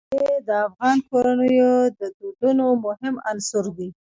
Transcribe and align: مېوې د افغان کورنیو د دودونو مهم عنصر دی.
مېوې 0.15 0.37
د 0.47 0.49
افغان 0.67 0.97
کورنیو 1.09 1.73
د 1.99 2.01
دودونو 2.19 2.65
مهم 2.85 3.15
عنصر 3.29 3.65
دی. 3.77 3.89